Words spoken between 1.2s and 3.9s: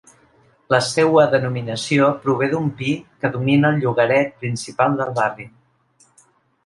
denominació prové d'un pi que domina al